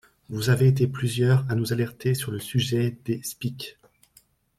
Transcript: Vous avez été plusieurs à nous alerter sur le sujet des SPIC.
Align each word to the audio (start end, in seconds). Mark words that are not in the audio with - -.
Vous 0.29 0.49
avez 0.49 0.67
été 0.67 0.87
plusieurs 0.87 1.45
à 1.47 1.53
nous 1.53 1.73
alerter 1.73 2.15
sur 2.15 2.31
le 2.31 2.39
sujet 2.39 2.97
des 3.05 3.21
SPIC. 3.21 3.77